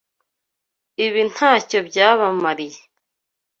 Ibi 1.05 1.21
ntacyo 1.31 1.79
byabamariye. 1.87 2.81